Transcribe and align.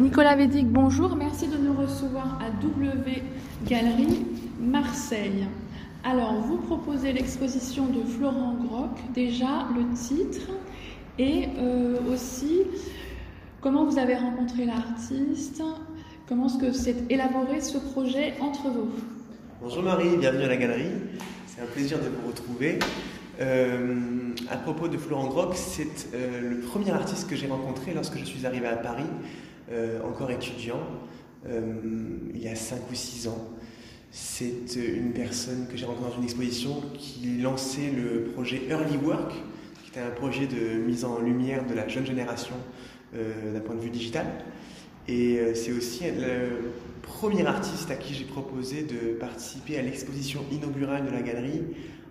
Nicolas 0.00 0.34
Védic, 0.34 0.66
bonjour. 0.66 1.14
Merci 1.14 1.46
de 1.46 1.56
nous 1.56 1.72
recevoir 1.72 2.40
à 2.42 2.50
W 2.50 3.22
Galerie 3.64 4.26
Marseille. 4.60 5.46
Alors, 6.02 6.34
vous 6.34 6.56
proposez 6.56 7.12
l'exposition 7.12 7.86
de 7.86 8.02
Florent 8.02 8.54
Groc, 8.54 8.90
déjà 9.14 9.68
le 9.76 9.94
titre, 9.94 10.50
et 11.18 11.48
euh, 11.58 11.96
aussi 12.12 12.62
comment 13.60 13.84
vous 13.84 13.96
avez 13.96 14.16
rencontré 14.16 14.66
l'artiste, 14.66 15.62
comment 16.28 16.46
est-ce 16.46 16.58
que 16.58 16.72
s'est 16.72 16.96
élaboré 17.08 17.60
ce 17.60 17.78
projet 17.78 18.34
entre 18.40 18.70
vous? 18.70 18.90
Bonjour 19.62 19.84
Marie, 19.84 20.16
bienvenue 20.16 20.42
à 20.42 20.48
la 20.48 20.56
galerie. 20.56 20.90
C'est 21.46 21.62
un 21.62 21.66
plaisir 21.66 21.98
de 21.98 22.08
vous 22.08 22.26
retrouver. 22.26 22.80
Euh, 23.40 23.94
à 24.50 24.56
propos 24.56 24.88
de 24.88 24.96
Florent 24.96 25.28
Groc, 25.28 25.52
c'est 25.54 26.08
euh, 26.14 26.50
le 26.50 26.58
premier 26.60 26.90
artiste 26.90 27.30
que 27.30 27.36
j'ai 27.36 27.46
rencontré 27.46 27.94
lorsque 27.94 28.18
je 28.18 28.24
suis 28.24 28.44
arrivé 28.44 28.66
à 28.66 28.76
Paris, 28.76 29.04
encore 30.04 30.30
étudiant, 30.30 30.80
il 31.46 32.40
y 32.40 32.48
a 32.48 32.54
5 32.54 32.78
ou 32.90 32.94
6 32.94 33.28
ans. 33.28 33.48
C'est 34.16 34.76
une 34.76 35.12
personne 35.12 35.66
que 35.66 35.76
j'ai 35.76 35.86
rencontrée 35.86 36.10
dans 36.10 36.18
une 36.18 36.24
exposition 36.24 36.82
qui 36.96 37.38
lançait 37.38 37.90
le 37.90 38.30
projet 38.32 38.62
Early 38.70 38.96
Work, 38.96 39.32
qui 39.82 39.90
était 39.90 40.00
un 40.00 40.10
projet 40.10 40.46
de 40.46 40.78
mise 40.78 41.04
en 41.04 41.18
lumière 41.18 41.66
de 41.66 41.74
la 41.74 41.88
jeune 41.88 42.06
génération 42.06 42.54
euh, 43.16 43.52
d'un 43.52 43.58
point 43.58 43.74
de 43.74 43.80
vue 43.80 43.90
digital. 43.90 44.26
Et 45.08 45.40
euh, 45.40 45.54
c'est 45.54 45.72
aussi 45.72 46.04
le 46.04 46.72
premier 47.02 47.44
artiste 47.44 47.90
à 47.90 47.96
qui 47.96 48.14
j'ai 48.14 48.24
proposé 48.24 48.84
de 48.84 49.14
participer 49.14 49.78
à 49.78 49.82
l'exposition 49.82 50.44
inaugurale 50.52 51.06
de 51.06 51.10
la 51.10 51.20
galerie 51.20 51.62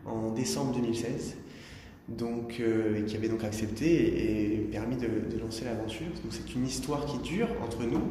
en 0.06 0.32
décembre 0.32 0.74
2016. 0.76 1.38
Donc, 2.10 2.58
euh, 2.60 3.04
qui 3.04 3.16
avait 3.16 3.30
donc 3.30 3.44
accepté 3.46 4.56
et, 4.56 4.58
permis 4.72 4.98
de, 4.98 5.08
de 5.08 5.40
lancer 5.40 5.64
l'aventure. 5.64 6.08
Donc 6.08 6.32
c'est 6.32 6.54
une 6.54 6.66
histoire 6.66 7.06
qui 7.06 7.18
dure 7.20 7.48
entre 7.64 7.84
nous, 7.84 8.02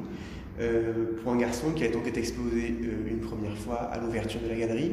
euh, 0.61 1.15
pour 1.23 1.33
un 1.33 1.37
garçon 1.37 1.73
qui 1.73 1.85
a 1.85 1.89
donc 1.89 2.07
été 2.07 2.21
exposé 2.21 2.75
euh, 2.83 3.11
une 3.11 3.21
première 3.21 3.57
fois 3.57 3.77
à 3.77 3.99
l'ouverture 4.01 4.41
de 4.41 4.49
la 4.49 4.55
galerie 4.55 4.93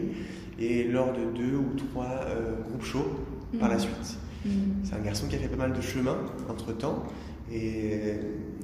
et 0.60 0.84
lors 0.84 1.14
de 1.14 1.24
deux 1.34 1.56
ou 1.56 1.76
trois 1.78 2.26
groupes 2.68 2.84
shows 2.84 3.20
par 3.58 3.70
la 3.70 3.76
mhm. 3.76 3.82
suite. 3.82 4.18
Mhm. 4.46 4.52
C'est 4.84 4.96
un 4.96 5.02
garçon 5.02 5.28
qui 5.28 5.36
a 5.36 5.40
fait 5.40 5.48
pas 5.48 5.56
mal 5.56 5.74
de 5.74 5.82
chemin 5.82 6.18
entre 6.50 6.74
temps 6.74 7.04
et 7.52 8.02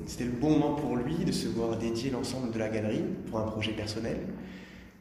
c'était 0.05 0.25
le 0.25 0.31
bon 0.31 0.51
moment 0.51 0.75
pour 0.75 0.95
lui 0.97 1.15
de 1.25 1.31
se 1.31 1.47
voir 1.47 1.77
dédier 1.77 2.11
l'ensemble 2.11 2.51
de 2.51 2.59
la 2.59 2.69
galerie 2.69 3.03
pour 3.29 3.39
un 3.39 3.43
projet 3.43 3.71
personnel 3.71 4.17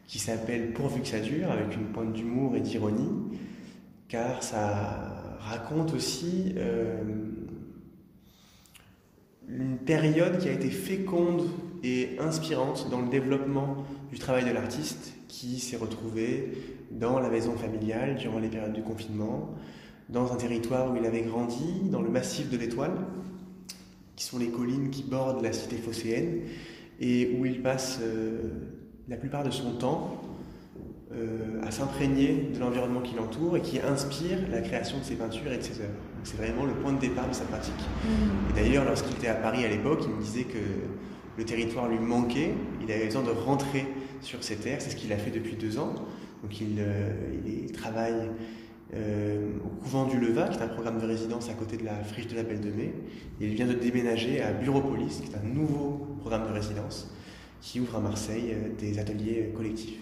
qui 0.07 0.19
s'appelle 0.19 0.73
Pourvu 0.73 1.01
que 1.01 1.09
ça 1.09 1.21
dure 1.21 1.51
avec 1.51 1.75
une 1.75 1.87
pointe 1.87 2.13
d'humour 2.13 2.55
et 2.57 2.61
d'ironie 2.61 3.11
car 4.09 4.43
ça 4.43 5.14
raconte 5.45 5.95
aussi 5.95 6.55
une 9.49 9.77
période 9.79 10.39
qui 10.39 10.49
a 10.49 10.53
été 10.53 10.71
féconde 10.71 11.43
et 11.83 12.17
inspirante 12.19 12.89
dans 12.91 13.01
le 13.01 13.09
développement 13.09 13.85
du 14.11 14.19
travail 14.19 14.45
de 14.45 14.51
l'artiste 14.51 15.13
qui 15.29 15.59
s'est 15.59 15.77
retrouvé 15.77 16.53
dans 16.91 17.19
la 17.19 17.29
maison 17.29 17.57
familiale 17.57 18.17
durant 18.17 18.39
les 18.39 18.49
périodes 18.49 18.73
du 18.73 18.83
confinement, 18.83 19.55
dans 20.09 20.33
un 20.33 20.37
territoire 20.37 20.93
où 20.93 20.97
il 20.97 21.05
avait 21.05 21.23
grandi, 21.23 21.89
dans 21.91 22.01
le 22.01 22.09
massif 22.09 22.51
de 22.51 22.57
l'Étoile, 22.57 22.97
qui 24.17 24.25
sont 24.25 24.39
les 24.39 24.49
collines 24.49 24.91
qui 24.91 25.03
bordent 25.03 25.43
la 25.43 25.53
cité 25.53 25.77
phocéenne, 25.77 26.43
et 27.01 27.37
où 27.39 27.45
il 27.45 27.63
passe 27.63 27.99
euh, 28.01 28.51
la 29.09 29.17
plupart 29.17 29.43
de 29.43 29.51
son 29.51 29.73
temps 29.73 30.21
euh, 31.17 31.67
à 31.67 31.71
s'imprégner 31.71 32.51
de 32.55 32.59
l'environnement 32.59 33.01
qui 33.01 33.15
l'entoure 33.15 33.57
et 33.57 33.61
qui 33.61 33.81
inspire 33.81 34.39
la 34.51 34.61
création 34.61 34.99
de 34.99 35.05
ses 35.05 35.15
peintures 35.15 35.53
et 35.53 35.59
de 35.59 35.63
ses 35.63 35.81
œuvres. 35.81 35.93
C'est 36.25 36.37
vraiment 36.37 36.65
le 36.65 36.73
point 36.73 36.93
de 36.93 37.01
départ 37.01 37.29
de 37.29 37.35
sa 37.35 37.45
pratique. 37.45 37.75
Mmh. 37.75 38.51
Et 38.51 38.63
d'ailleurs, 38.63 38.85
lorsqu'il 38.85 39.17
était 39.17 39.29
à 39.29 39.35
Paris 39.35 39.65
à 39.65 39.69
l'époque, 39.69 40.01
il 40.05 40.15
me 40.15 40.23
disait 40.23 40.45
que 40.45 40.59
le 41.37 41.45
territoire 41.45 41.89
lui 41.89 41.99
manquait, 41.99 42.55
il 42.83 42.91
avait 42.93 43.07
besoin 43.07 43.23
de 43.23 43.31
rentrer 43.31 43.87
sur 44.21 44.43
ces 44.43 44.57
terres, 44.57 44.81
c'est 44.81 44.91
ce 44.91 44.97
qu'il 44.97 45.13
a 45.13 45.19
fait 45.19 45.31
depuis 45.31 45.57
deux 45.57 45.79
ans. 45.79 45.95
Donc 46.43 46.61
il, 46.61 46.77
euh, 46.79 47.13
travaille 47.73 48.31
euh, 48.95 49.51
au 49.65 49.69
couvent 49.83 50.05
du 50.05 50.19
Leva, 50.19 50.49
qui 50.49 50.59
est 50.59 50.63
un 50.63 50.69
programme 50.69 51.01
de 51.01 51.07
résidence 51.07 51.49
à 51.49 51.55
côté 51.55 51.77
de 51.77 51.85
la 51.85 51.95
friche 52.05 52.29
de 52.29 52.37
la 52.37 52.43
Belle 52.43 52.61
de 52.61 52.71
Mai, 52.71 52.93
et 53.41 53.47
il 53.47 53.55
vient 53.55 53.67
de 53.67 53.73
déménager 53.73 54.43
à 54.43 54.53
Bureaupolis, 54.53 55.21
qui 55.23 55.33
est 55.33 55.37
un 55.37 55.49
nouveau 55.49 56.07
programme 56.21 56.47
de 56.49 56.53
résidence 56.53 57.11
qui 57.61 57.81
ouvre 57.81 57.97
à 57.97 58.01
Marseille 58.01 58.53
euh, 58.53 58.69
des 58.79 58.99
ateliers 58.99 59.53
collectifs. 59.57 59.99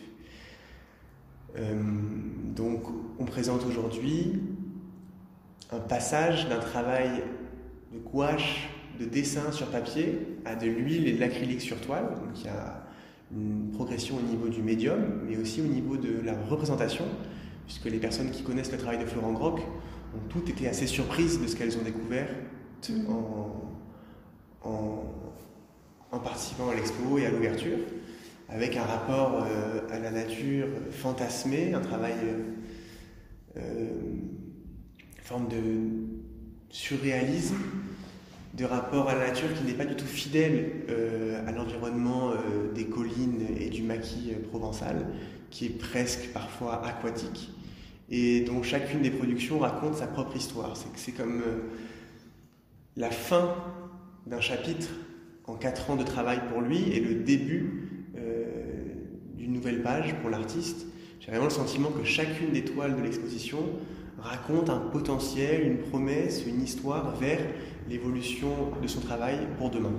Donc 1.54 2.84
on 3.18 3.24
présente 3.24 3.64
aujourd'hui 3.66 4.40
un 5.70 5.78
passage 5.78 6.48
d'un 6.48 6.58
travail 6.58 7.22
de 7.92 7.98
gouache 7.98 8.70
de 8.98 9.04
dessin 9.04 9.52
sur 9.52 9.66
papier 9.68 10.38
à 10.44 10.54
de 10.54 10.66
l'huile 10.66 11.08
et 11.08 11.12
de 11.12 11.20
l'acrylique 11.20 11.60
sur 11.60 11.80
toile. 11.80 12.14
Donc 12.14 12.38
il 12.40 12.44
y 12.46 12.48
a 12.48 12.84
une 13.34 13.70
progression 13.72 14.16
au 14.16 14.20
niveau 14.20 14.48
du 14.48 14.62
médium, 14.62 15.20
mais 15.26 15.36
aussi 15.36 15.60
au 15.60 15.66
niveau 15.66 15.96
de 15.96 16.20
la 16.24 16.34
représentation, 16.48 17.04
puisque 17.66 17.86
les 17.86 17.98
personnes 17.98 18.30
qui 18.30 18.42
connaissent 18.42 18.72
le 18.72 18.78
travail 18.78 18.98
de 18.98 19.06
Florent 19.06 19.32
Groc 19.32 19.60
ont 19.60 20.28
toutes 20.28 20.50
été 20.50 20.68
assez 20.68 20.86
surprises 20.86 21.40
de 21.40 21.46
ce 21.46 21.56
qu'elles 21.56 21.76
ont 21.78 21.82
découvert 21.82 22.28
en, 23.08 24.68
en, 26.10 26.18
participant 26.18 26.68
à 26.68 26.74
l'expo 26.74 27.18
et 27.18 27.26
à 27.26 27.30
l'ouverture, 27.30 27.78
avec 28.54 28.76
un 28.76 28.84
rapport 28.84 29.44
euh, 29.44 29.80
à 29.90 29.98
la 29.98 30.10
nature 30.10 30.66
fantasmé, 30.90 31.72
un 31.74 31.80
travail, 31.80 32.14
euh, 32.24 33.58
euh 33.58 33.88
forme 35.22 35.48
de 35.48 35.62
surréalisme 36.68 37.56
de 38.54 38.64
rapport 38.64 39.08
à 39.08 39.14
la 39.14 39.28
nature 39.28 39.48
qui 39.54 39.64
n'est 39.64 39.72
pas 39.72 39.86
du 39.86 39.94
tout 39.94 40.04
fidèle 40.04 40.84
euh, 40.90 41.46
à 41.46 41.52
l'environnement 41.52 42.32
euh, 42.32 42.72
des 42.74 42.86
collines 42.86 43.46
et 43.58 43.70
du 43.70 43.82
maquis 43.82 44.32
euh, 44.32 44.48
provençal, 44.48 45.06
qui 45.50 45.66
est 45.66 45.78
presque 45.78 46.32
parfois 46.34 46.84
aquatique, 46.84 47.50
et 48.10 48.42
dont 48.42 48.62
chacune 48.62 49.00
des 49.00 49.10
productions 49.10 49.58
raconte 49.58 49.94
sa 49.94 50.06
propre 50.06 50.36
histoire. 50.36 50.76
C'est 50.96 51.12
comme 51.12 51.42
la 52.96 53.10
fin 53.10 53.54
d'un 54.26 54.40
chapitre 54.40 54.88
en 55.46 55.54
quatre 55.54 55.90
ans 55.90 55.96
de 55.96 56.04
travail 56.04 56.40
pour 56.50 56.60
lui 56.60 56.90
et 56.90 57.00
le 57.00 57.14
début 57.14 57.81
d'une 59.42 59.52
nouvelle 59.52 59.82
page 59.82 60.14
pour 60.20 60.30
l'artiste. 60.30 60.86
J'ai 61.18 61.28
vraiment 61.28 61.46
le 61.46 61.50
sentiment 61.50 61.90
que 61.90 62.04
chacune 62.04 62.52
des 62.52 62.64
toiles 62.64 62.96
de 62.96 63.02
l'exposition 63.02 63.58
raconte 64.20 64.70
un 64.70 64.78
potentiel, 64.78 65.66
une 65.66 65.78
promesse, 65.78 66.44
une 66.46 66.62
histoire 66.62 67.16
vers 67.16 67.40
l'évolution 67.88 68.50
de 68.80 68.86
son 68.86 69.00
travail 69.00 69.38
pour 69.58 69.70
demain. 69.70 69.90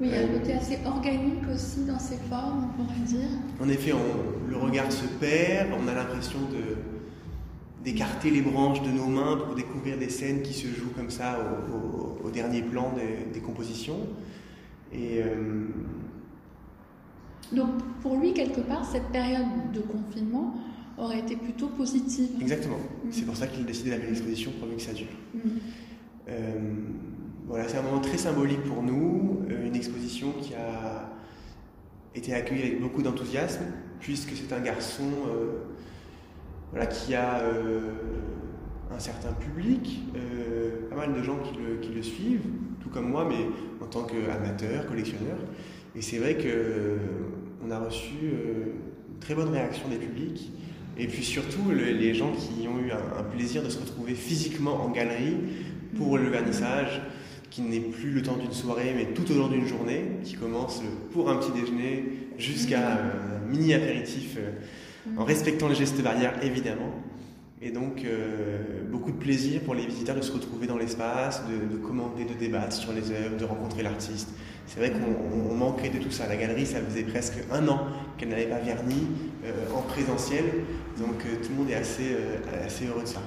Oui, 0.00 0.08
il 0.08 0.12
y 0.12 0.16
a 0.16 0.20
un 0.20 0.24
euh, 0.24 0.38
côté 0.38 0.52
assez 0.52 0.78
organique 0.84 1.48
aussi 1.50 1.84
dans 1.86 1.98
ses 1.98 2.16
formes, 2.28 2.68
on 2.68 2.82
pourrait 2.82 3.06
dire. 3.06 3.28
En 3.58 3.68
effet, 3.70 3.92
le 4.50 4.56
regard 4.58 4.92
se 4.92 5.06
perd, 5.06 5.70
on 5.72 5.88
a 5.88 5.94
l'impression 5.94 6.40
de 6.40 6.76
d'écarter 7.82 8.30
les 8.30 8.42
branches 8.42 8.80
de 8.80 8.90
nos 8.90 9.08
mains 9.08 9.36
pour 9.44 9.56
découvrir 9.56 9.98
des 9.98 10.08
scènes 10.08 10.42
qui 10.42 10.52
se 10.52 10.68
jouent 10.68 10.92
comme 10.94 11.10
ça 11.10 11.36
au, 12.22 12.30
dernier 12.30 12.62
plan 12.62 12.94
des, 13.32 13.40
compositions. 13.40 14.06
Et 14.92 15.20
euh, 15.20 15.64
Donc 17.52 17.70
pour 18.02 18.16
lui, 18.16 18.32
quelque 18.32 18.60
part, 18.60 18.84
cette 18.84 19.08
période 19.08 19.46
de 19.72 19.80
confinement 19.80 20.54
aurait 20.98 21.20
été 21.20 21.36
plutôt 21.36 21.68
positive. 21.68 22.30
Exactement. 22.40 22.76
Mm. 22.76 23.08
C'est 23.10 23.24
pour 23.24 23.36
ça 23.36 23.46
qu'il 23.46 23.62
a 23.62 23.66
décidé 23.66 23.90
d'amener 23.90 24.08
l'exposition 24.08 24.52
pour 24.58 24.68
que 24.68 24.80
ça 24.80 24.92
dure. 24.92 25.06
Euh, 26.28 26.52
voilà, 27.46 27.68
c'est 27.68 27.78
un 27.78 27.82
moment 27.82 28.00
très 28.00 28.18
symbolique 28.18 28.62
pour 28.64 28.82
nous, 28.82 29.40
euh, 29.50 29.66
une 29.66 29.74
exposition 29.74 30.32
qui 30.40 30.54
a 30.54 31.10
été 32.14 32.34
accueillie 32.34 32.62
avec 32.62 32.80
beaucoup 32.80 33.02
d'enthousiasme, 33.02 33.64
puisque 34.00 34.30
c'est 34.30 34.52
un 34.54 34.60
garçon 34.60 35.04
euh, 35.28 35.64
voilà, 36.70 36.86
qui 36.86 37.14
a 37.14 37.42
un 38.90 38.98
certain 38.98 39.32
public, 39.32 40.02
pas 40.90 40.96
mal 40.96 41.14
de 41.14 41.22
gens 41.22 41.38
qui 41.38 41.58
le, 41.58 41.76
qui 41.76 41.92
le, 41.92 42.02
suivent, 42.02 42.44
tout 42.80 42.90
comme 42.90 43.08
moi, 43.08 43.26
mais 43.28 43.46
en 43.82 43.88
tant 43.88 44.04
qu'amateur, 44.04 44.86
collectionneur. 44.86 45.38
Et 45.94 46.02
c'est 46.02 46.18
vrai 46.18 46.36
qu'on 47.62 47.70
a 47.70 47.78
reçu 47.78 48.14
une 48.22 49.20
très 49.20 49.34
bonne 49.34 49.50
réaction 49.50 49.88
des 49.88 49.96
publics. 49.96 50.50
Et 50.98 51.06
puis 51.06 51.24
surtout, 51.24 51.70
les 51.70 52.14
gens 52.14 52.32
qui 52.32 52.68
ont 52.68 52.78
eu 52.78 52.90
un, 52.90 53.22
plaisir 53.22 53.62
de 53.62 53.70
se 53.70 53.78
retrouver 53.78 54.14
physiquement 54.14 54.82
en 54.84 54.90
galerie 54.90 55.36
pour 55.96 56.18
le 56.18 56.28
vernissage, 56.28 57.00
qui 57.50 57.62
n'est 57.62 57.80
plus 57.80 58.10
le 58.10 58.22
temps 58.22 58.36
d'une 58.36 58.52
soirée, 58.52 58.94
mais 58.96 59.12
tout 59.12 59.30
au 59.30 59.36
long 59.36 59.48
d'une 59.48 59.66
journée, 59.66 60.04
qui 60.24 60.34
commence 60.34 60.82
pour 61.12 61.30
un 61.30 61.36
petit 61.36 61.52
déjeuner 61.52 62.04
jusqu'à 62.38 62.94
un 62.94 63.48
mini 63.50 63.74
apéritif, 63.74 64.36
euh, 64.38 64.52
en 65.18 65.24
respectant 65.24 65.68
les 65.68 65.74
gestes 65.74 66.02
barrières 66.02 66.34
évidemment. 66.42 66.94
Et 67.64 67.70
donc, 67.70 68.04
euh, 68.04 68.82
beaucoup 68.90 69.12
de 69.12 69.16
plaisir 69.16 69.60
pour 69.60 69.76
les 69.76 69.86
visiteurs 69.86 70.16
de 70.16 70.20
se 70.20 70.32
retrouver 70.32 70.66
dans 70.66 70.76
l'espace, 70.76 71.44
de, 71.46 71.76
commander, 71.76 72.24
de 72.24 72.34
débattre 72.34 72.72
sur 72.72 72.92
les 72.92 73.12
œuvres, 73.12 73.36
de 73.36 73.44
rencontrer 73.44 73.84
l'artiste. 73.84 74.30
C'est 74.66 74.80
vrai 74.80 74.90
qu'on 74.90 75.54
manquait 75.54 75.88
de 75.88 75.98
tout 75.98 76.10
ça. 76.10 76.26
La 76.26 76.34
galerie, 76.34 76.66
ça 76.66 76.80
faisait 76.80 77.04
presque 77.04 77.34
un 77.52 77.68
an 77.68 77.86
qu'elle 78.18 78.30
n'avait 78.30 78.48
pas 78.48 78.58
verni 78.58 79.06
euh, 79.44 79.52
en 79.76 79.82
présentiel. 79.82 80.44
Donc, 80.98 81.18
tout 81.18 81.50
le 81.50 81.54
monde 81.54 81.70
est 81.70 81.76
assez, 81.76 82.16
assez 82.64 82.86
heureux 82.86 83.02
de 83.02 83.08
ça. 83.08 83.22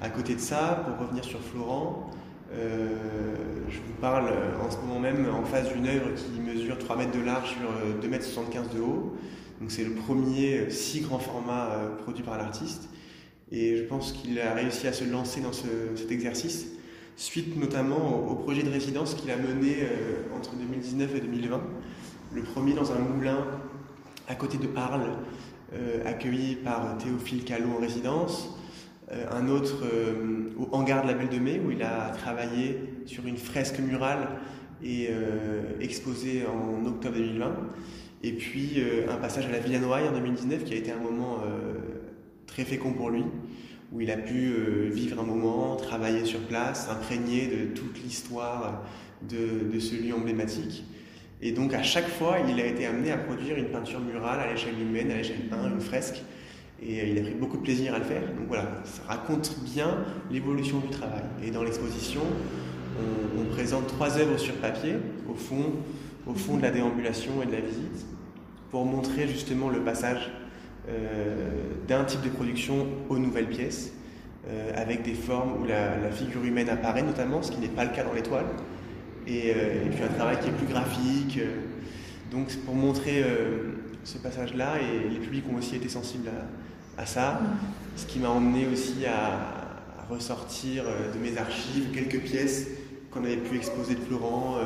À 0.00 0.10
côté 0.10 0.36
de 0.36 0.40
ça, 0.40 0.84
pour 0.86 1.04
revenir 1.04 1.24
sur 1.24 1.40
Florent, 1.40 2.10
je 2.54 3.78
vous 3.78 3.94
parle 4.00 4.28
en 4.64 4.70
ce 4.70 4.76
moment 4.76 5.00
même 5.00 5.26
en 5.34 5.44
face 5.44 5.72
d'une 5.72 5.86
œuvre 5.86 6.10
qui 6.14 6.40
mesure 6.40 6.78
3 6.78 6.96
mètres 6.96 7.18
de 7.18 7.24
large 7.24 7.50
sur 7.50 8.00
2 8.00 8.08
mètres 8.08 8.24
75 8.24 8.70
de 8.74 8.80
haut. 8.80 9.16
Donc 9.60 9.70
c'est 9.70 9.84
le 9.84 9.92
premier 9.92 10.68
si 10.70 11.00
grand 11.00 11.18
format 11.18 11.70
produit 12.04 12.22
par 12.22 12.36
l'artiste. 12.36 12.88
Et 13.52 13.76
je 13.76 13.82
pense 13.84 14.12
qu'il 14.12 14.40
a 14.40 14.54
réussi 14.54 14.86
à 14.86 14.92
se 14.92 15.04
lancer 15.04 15.40
dans 15.40 15.52
cet 15.52 16.10
exercice, 16.10 16.68
suite 17.16 17.56
notamment 17.56 18.26
au, 18.28 18.34
projet 18.34 18.62
de 18.62 18.70
résidence 18.70 19.14
qu'il 19.14 19.30
a 19.30 19.36
mené 19.36 19.76
entre 20.34 20.56
2019 20.56 21.14
et 21.16 21.20
2020. 21.20 21.60
Le 22.34 22.42
premier 22.42 22.72
dans 22.72 22.92
un 22.92 22.98
moulin 22.98 23.46
à 24.28 24.34
côté 24.34 24.56
de 24.58 24.68
Arles, 24.76 25.10
euh, 25.74 26.02
accueilli 26.04 26.56
par 26.56 26.98
Théophile 26.98 27.44
Callot 27.44 27.70
en 27.78 27.80
résidence, 27.80 28.58
euh, 29.10 29.24
un 29.30 29.48
autre 29.48 29.84
euh, 29.84 30.50
au 30.58 30.68
hangar 30.72 31.02
de 31.02 31.08
la 31.08 31.14
Belle 31.14 31.30
de 31.30 31.38
Mai 31.38 31.60
où 31.64 31.70
il 31.70 31.82
a 31.82 32.10
travaillé 32.10 32.78
sur 33.06 33.26
une 33.26 33.38
fresque 33.38 33.78
murale 33.78 34.28
et 34.84 35.10
exposé 35.80 36.42
en 36.44 36.84
octobre 36.86 37.14
2020. 37.14 37.52
Et 38.24 38.32
puis 38.32 38.82
un 39.08 39.14
passage 39.14 39.46
à 39.46 39.50
la 39.52 39.60
Villa 39.60 39.78
Noailles 39.78 40.08
en 40.08 40.12
2019 40.12 40.64
qui 40.64 40.74
a 40.74 40.76
été 40.76 40.90
un 40.90 40.98
moment 40.98 41.38
très 42.52 42.64
fécond 42.64 42.92
pour 42.92 43.10
lui, 43.10 43.24
où 43.92 44.00
il 44.00 44.10
a 44.10 44.16
pu 44.16 44.54
vivre 44.90 45.20
un 45.20 45.24
moment, 45.24 45.76
travailler 45.76 46.24
sur 46.24 46.40
place, 46.40 46.86
s'imprégner 46.86 47.46
de 47.46 47.74
toute 47.74 48.02
l'histoire 48.02 48.82
de, 49.28 49.78
ce 49.78 49.94
lieu 49.94 50.14
emblématique. 50.14 50.84
Et 51.40 51.52
donc 51.52 51.74
à 51.74 51.82
chaque 51.82 52.08
fois, 52.08 52.36
il 52.48 52.60
a 52.60 52.66
été 52.66 52.86
amené 52.86 53.10
à 53.10 53.18
produire 53.18 53.56
une 53.56 53.66
peinture 53.66 54.00
murale 54.00 54.40
à 54.40 54.52
l'échelle 54.52 54.78
humaine, 54.80 55.10
à 55.10 55.16
l'échelle 55.16 55.48
1, 55.50 55.72
une 55.74 55.80
fresque. 55.80 56.22
Et 56.80 57.00
euh, 57.00 57.06
il 57.08 57.18
a 57.18 57.22
pris 57.22 57.34
beaucoup 57.34 57.56
de 57.56 57.62
plaisir 57.62 57.94
à 57.94 57.98
le 57.98 58.04
faire. 58.04 58.22
Donc 58.22 58.48
voilà, 58.48 58.68
ça 58.84 59.02
raconte 59.08 59.56
bien 59.64 60.04
l'évolution 60.30 60.78
du 60.78 60.88
travail. 60.88 61.22
Et 61.42 61.50
dans 61.50 61.62
l'exposition, 61.62 62.22
on, 63.38 63.44
présente 63.54 63.86
trois 63.86 64.18
œuvres 64.18 64.38
sur 64.38 64.54
papier, 64.54 64.94
au 65.28 65.34
fond, 65.34 66.56
de 66.56 66.62
la 66.62 66.70
déambulation 66.70 67.42
et 67.42 67.46
de 67.46 67.52
la 67.52 67.60
visite, 67.60 68.06
pour 68.70 68.84
montrer 68.84 69.28
justement 69.28 69.68
le 69.68 69.80
passage 69.80 70.30
euh, 70.30 70.41
d'un 71.88 72.04
type 72.04 72.22
de 72.22 72.28
production 72.28 72.86
aux 73.08 73.18
nouvelles 73.18 73.48
pièces, 73.48 73.92
euh, 74.48 74.72
avec 74.74 75.02
des 75.02 75.14
formes 75.14 75.62
où 75.62 75.64
la, 75.64 75.96
la, 75.98 76.10
figure 76.10 76.42
humaine 76.44 76.68
apparaît 76.68 77.02
notamment, 77.02 77.42
ce 77.42 77.52
qui 77.52 77.60
n'est 77.60 77.68
pas 77.68 77.84
le 77.84 77.92
cas 77.92 78.02
dans 78.02 78.12
l'étoile. 78.12 78.46
Euh, 79.28 79.86
et, 79.86 79.88
puis 79.88 80.02
un 80.02 80.12
travail 80.14 80.38
qui 80.40 80.48
est 80.48 80.52
plus 80.52 80.66
graphique. 80.66 81.38
Euh, 81.38 81.60
donc 82.30 82.54
pour 82.64 82.74
montrer 82.74 83.22
euh, 83.22 83.74
ce 84.04 84.18
passage-là, 84.18 84.76
et 84.80 85.08
les 85.08 85.18
publics 85.18 85.44
ont 85.52 85.58
aussi 85.58 85.76
été 85.76 85.88
sensibles 85.88 86.30
à, 86.96 87.06
ça, 87.06 87.40
ce 87.96 88.06
qui 88.06 88.18
m'a 88.18 88.30
emmené 88.30 88.66
aussi 88.66 89.04
à, 89.06 89.60
ressortir 90.10 90.84
de 90.84 91.18
mes 91.18 91.38
archives 91.38 91.90
quelques 91.94 92.22
pièces 92.22 92.66
qu'on 93.10 93.24
avait 93.24 93.36
pu 93.36 93.56
exposer 93.56 93.94
de 93.94 94.00
Florent 94.00 94.56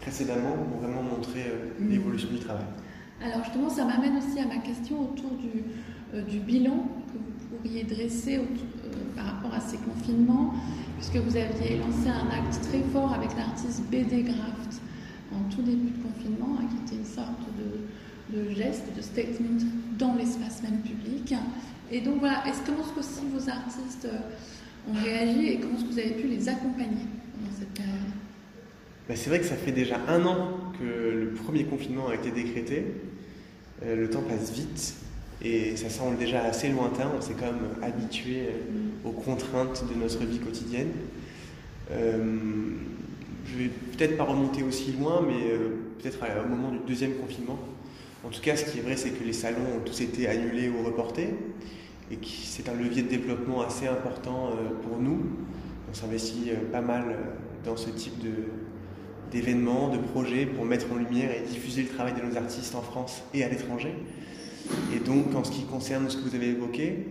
précédemment 0.00 0.52
pour 0.52 0.80
vraiment 0.80 1.02
montrer 1.02 1.44
mm. 1.78 1.90
l'évolution 1.90 2.28
du 2.30 2.38
travail. 2.38 2.64
Alors 3.24 3.44
justement, 3.44 3.68
ça 3.68 3.84
m'amène 3.84 4.16
aussi 4.16 4.38
à 4.38 4.46
ma 4.46 4.58
question 4.58 5.02
autour 5.02 5.30
du, 5.32 6.22
du 6.30 6.38
bilan 6.40 6.88
que 7.12 7.18
vous 7.18 7.56
pourriez 7.56 7.84
dresser 7.84 8.40
par 9.16 9.26
rapport 9.26 9.54
à 9.54 9.60
ces 9.60 9.76
confinements 9.78 10.54
puisque 10.98 11.16
vous 11.16 11.36
aviez 11.36 11.78
lancé 11.78 12.08
un 12.08 12.28
acte 12.36 12.60
très 12.68 12.80
fort 12.92 13.14
avec 13.14 13.30
l'artiste 13.36 13.82
BD 13.90 14.22
Graft 14.22 14.80
en 15.32 15.48
tout 15.54 15.62
début 15.62 15.90
de 15.90 16.02
confinement, 16.02 16.58
hein, 16.60 16.64
qui 16.68 16.94
était 16.94 17.02
une 17.02 17.08
sorte 17.08 17.28
de, 18.32 18.54
geste, 18.54 18.84
de 18.96 19.00
statement 19.00 19.58
dans 19.98 20.14
l'espace 20.14 20.62
même 20.62 20.80
public. 20.80 21.34
Et 21.90 22.00
donc 22.00 22.18
voilà, 22.18 22.46
est-ce 22.46 22.62
comment 22.66 22.80
est-ce 22.80 22.92
que 22.92 23.00
aussi 23.00 23.26
vos 23.32 23.48
artistes 23.48 24.06
euh, 24.06 24.90
ont 24.90 25.04
réagi 25.04 25.48
et 25.48 25.60
comment 25.60 25.74
est-ce 25.74 25.84
que 25.84 25.92
vous 25.92 25.98
avez 25.98 26.14
pu 26.14 26.26
les 26.26 26.48
accompagner 26.48 27.06
pendant 27.34 27.56
cette 27.56 27.72
période? 27.74 27.94
Bah, 29.08 29.14
C'est 29.16 29.30
vrai 29.30 29.38
que 29.38 29.46
ça 29.46 29.56
fait 29.56 29.72
déjà 29.72 29.96
un 30.08 30.24
an 30.26 30.57
que 30.78 30.84
le 30.84 31.30
premier 31.44 31.64
confinement 31.64 32.08
a 32.08 32.14
été 32.14 32.30
décrété. 32.30 32.84
Euh, 33.84 33.96
le 33.96 34.10
temps 34.10 34.22
passe 34.22 34.52
vite 34.52 34.94
et 35.42 35.76
ça 35.76 35.88
semble 35.88 36.16
déjà 36.16 36.42
assez 36.42 36.68
lointain, 36.68 37.10
on 37.16 37.20
s'est 37.20 37.34
quand 37.38 37.46
même 37.46 37.70
habitué 37.82 38.48
aux 39.04 39.12
contraintes 39.12 39.84
de 39.88 39.94
notre 40.00 40.24
vie 40.24 40.38
quotidienne. 40.38 40.90
Euh, 41.92 42.18
je 43.46 43.58
vais 43.58 43.68
peut-être 43.96 44.16
pas 44.16 44.24
remonter 44.24 44.62
aussi 44.62 44.92
loin, 44.92 45.22
mais 45.26 45.52
euh, 45.52 45.76
peut-être 46.02 46.18
au 46.44 46.48
moment 46.48 46.72
du 46.72 46.78
deuxième 46.86 47.14
confinement. 47.14 47.58
En 48.24 48.30
tout 48.30 48.40
cas, 48.40 48.56
ce 48.56 48.64
qui 48.64 48.78
est 48.78 48.82
vrai, 48.82 48.96
c'est 48.96 49.10
que 49.10 49.22
les 49.22 49.32
salons 49.32 49.76
ont 49.76 49.84
tous 49.84 50.00
été 50.00 50.28
annulés 50.28 50.68
ou 50.68 50.84
reportés, 50.84 51.28
et 52.10 52.16
que 52.16 52.26
c'est 52.26 52.68
un 52.68 52.74
levier 52.74 53.02
de 53.02 53.08
développement 53.08 53.62
assez 53.62 53.86
important 53.86 54.48
euh, 54.48 54.74
pour 54.82 54.98
nous. 54.98 55.20
On 55.90 55.94
s'investit 55.94 56.50
pas 56.70 56.82
mal 56.82 57.16
dans 57.64 57.76
ce 57.76 57.88
type 57.88 58.18
d'événements, 59.30 59.88
de 59.88 59.98
projets 59.98 60.46
pour 60.46 60.64
mettre 60.64 60.86
en 60.92 60.96
lumière 60.96 61.30
et 61.30 61.46
diffuser 61.46 61.82
le 61.82 61.88
travail 61.88 62.14
de 62.14 62.26
nos 62.26 62.36
artistes 62.36 62.74
en 62.74 62.82
France 62.82 63.22
et 63.34 63.44
à 63.44 63.48
l'étranger. 63.48 63.94
Et 64.94 65.00
donc, 65.00 65.34
en 65.34 65.44
ce 65.44 65.50
qui 65.50 65.64
concerne 65.64 66.08
ce 66.08 66.16
que 66.16 66.28
vous 66.28 66.34
avez 66.34 66.48
évoqué, 66.48 67.06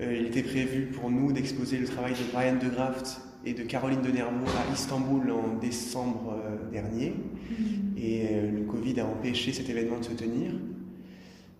euh, 0.00 0.16
il 0.18 0.26
était 0.26 0.42
prévu 0.42 0.86
pour 0.86 1.10
nous 1.10 1.32
d'exposer 1.32 1.78
le 1.78 1.86
travail 1.86 2.12
de 2.12 2.32
Brian 2.32 2.56
de 2.56 2.68
Graft 2.68 3.20
et 3.44 3.52
de 3.54 3.62
Caroline 3.62 4.02
de 4.02 4.10
Nermo 4.10 4.46
à 4.46 4.72
Istanbul 4.72 5.30
en 5.30 5.58
décembre 5.58 6.36
euh, 6.44 6.70
dernier. 6.70 7.12
Mm-hmm. 7.12 8.02
Et 8.02 8.26
euh, 8.30 8.50
le 8.50 8.62
Covid 8.62 9.00
a 9.00 9.06
empêché 9.06 9.52
cet 9.52 9.68
événement 9.68 9.98
de 9.98 10.04
se 10.04 10.12
tenir. 10.12 10.52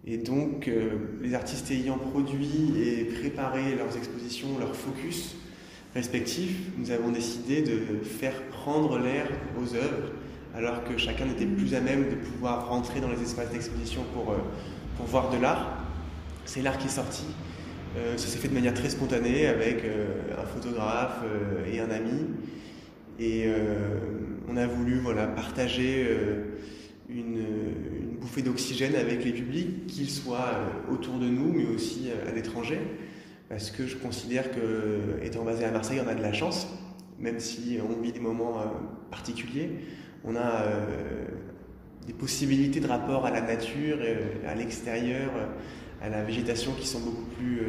Et 0.06 0.16
donc, 0.16 0.68
les 1.20 1.34
artistes 1.34 1.70
ayant 1.70 1.98
produit 1.98 2.72
et 2.82 3.04
préparé 3.04 3.74
leurs 3.76 3.98
expositions, 3.98 4.58
leurs 4.58 4.74
focus 4.74 5.36
respectifs, 5.94 6.70
nous 6.78 6.90
avons 6.90 7.10
décidé 7.10 7.60
de 7.60 8.02
faire 8.02 8.40
prendre 8.62 8.98
l'air 8.98 9.26
aux 9.58 9.74
œuvres, 9.74 10.12
alors 10.54 10.84
que 10.84 10.96
chacun 10.98 11.26
n'était 11.26 11.46
plus 11.46 11.74
à 11.74 11.80
même 11.80 12.10
de 12.10 12.16
pouvoir 12.16 12.68
rentrer 12.68 13.00
dans 13.00 13.10
les 13.10 13.22
espaces 13.22 13.50
d'exposition 13.50 14.02
pour 14.14 14.34
pour 15.00 15.06
voir 15.06 15.30
de 15.30 15.38
l'art. 15.38 15.78
C'est 16.44 16.62
l'art 16.62 16.76
qui 16.78 16.86
est 16.86 16.90
sorti. 16.90 17.24
Euh, 17.96 18.16
ça 18.16 18.28
s'est 18.28 18.38
fait 18.38 18.48
de 18.48 18.54
manière 18.54 18.74
très 18.74 18.90
spontanée 18.90 19.46
avec 19.46 19.82
euh, 19.84 20.06
un 20.38 20.46
photographe 20.46 21.22
euh, 21.24 21.72
et 21.72 21.80
un 21.80 21.90
ami. 21.90 22.26
Et 23.18 23.46
on 24.48 24.56
a 24.56 24.66
voulu 24.66 24.98
voilà, 24.98 25.26
partager 25.26 26.08
une, 27.10 27.36
une, 27.36 28.16
bouffée 28.18 28.40
d'oxygène 28.40 28.94
avec 28.94 29.22
les 29.26 29.32
publics, 29.32 29.86
qu'ils 29.88 30.08
soient 30.08 30.54
autour 30.90 31.18
de 31.18 31.26
nous, 31.26 31.52
mais 31.52 31.66
aussi 31.66 32.08
à 32.26 32.32
l'étranger. 32.32 32.78
Parce 33.50 33.70
que 33.70 33.86
je 33.86 33.96
considère 33.98 34.50
que, 34.50 35.22
étant 35.22 35.44
basé 35.44 35.66
à 35.66 35.70
Marseille, 35.70 36.00
on 36.02 36.08
a 36.08 36.14
de 36.14 36.22
la 36.22 36.32
chance, 36.32 36.66
même 37.20 37.40
si 37.40 37.78
on 37.82 38.00
vit 38.00 38.12
des 38.12 38.20
moments 38.20 38.62
particuliers. 39.10 39.70
On 40.24 40.36
a 40.36 40.64
des 42.06 42.12
possibilités 42.12 42.80
de 42.80 42.86
rapport 42.86 43.26
à 43.26 43.30
la 43.30 43.40
nature, 43.40 43.98
à 44.46 44.54
l'extérieur, 44.54 45.30
à 46.02 46.08
la 46.08 46.22
végétation 46.22 46.72
qui 46.78 46.86
sont 46.86 47.00
beaucoup 47.00 47.26
plus 47.38 47.58
euh, 47.58 47.64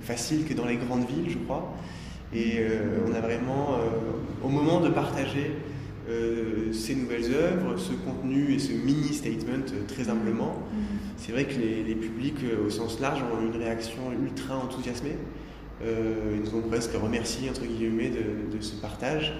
faciles 0.00 0.44
que 0.44 0.54
dans 0.54 0.66
les 0.66 0.76
grandes 0.76 1.06
villes, 1.06 1.30
je 1.30 1.38
crois. 1.38 1.74
Et 2.34 2.58
euh, 2.58 3.06
on 3.08 3.14
a 3.14 3.20
vraiment, 3.20 3.74
euh, 3.74 4.44
au 4.46 4.48
moment 4.48 4.80
de 4.80 4.88
partager 4.88 5.52
ces 6.72 6.96
nouvelles 6.96 7.32
œuvres, 7.32 7.78
ce 7.78 7.92
contenu 7.92 8.54
et 8.54 8.58
ce 8.58 8.72
mini 8.72 9.14
statement 9.14 9.64
très 9.86 10.10
humblement, 10.10 10.56
mm-hmm. 10.56 10.98
c'est 11.16 11.30
vrai 11.30 11.44
que 11.44 11.54
les, 11.54 11.94
publics 11.94 12.38
au 12.66 12.68
sens 12.68 12.98
large 12.98 13.22
ont 13.22 13.46
une 13.46 13.56
réaction 13.56 14.10
ultra 14.20 14.56
enthousiasmée. 14.56 15.14
Ils 15.82 16.40
nous 16.40 16.58
ont 16.58 16.62
presque 16.62 16.92
remercié 16.92 17.50
entre 17.50 17.64
guillemets 17.64 18.10
de, 18.10 18.60
ce 18.60 18.74
partage. 18.76 19.32